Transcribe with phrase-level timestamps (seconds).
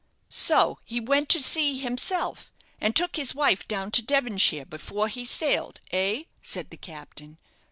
[0.29, 5.23] "So he went to sea himself, and took his wife down to Devonshire before he
[5.25, 7.37] sailed, eh?" said the captain.